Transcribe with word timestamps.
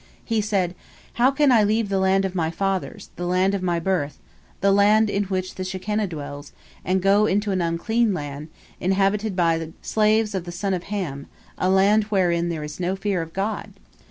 He 0.25 0.41
said, 0.41 0.73
"How 1.21 1.29
can 1.29 1.51
I 1.51 1.63
leave 1.63 1.89
the 1.89 1.99
land 1.99 2.25
of 2.25 2.33
my 2.33 2.49
fathers, 2.49 3.11
the 3.17 3.27
land 3.27 3.53
of 3.53 3.61
my 3.61 3.79
birth, 3.79 4.17
the 4.59 4.71
land 4.71 5.11
in 5.11 5.25
which 5.25 5.53
the 5.53 5.63
Shekinah 5.63 6.07
dwells, 6.07 6.53
and 6.83 7.03
go 7.03 7.27
into 7.27 7.51
an 7.51 7.61
unclean 7.61 8.11
land, 8.11 8.47
inhabited 8.79 9.35
by 9.35 9.71
slaves 9.83 10.33
of 10.33 10.45
the 10.45 10.51
sons 10.51 10.73
of 10.77 10.83
Ham, 10.85 11.27
a 11.55 11.69
land 11.69 12.05
wherein 12.05 12.49
there 12.49 12.63
is 12.63 12.79
no 12.79 12.95
fear 12.95 13.21
of 13.21 13.31
God?" 13.31 13.73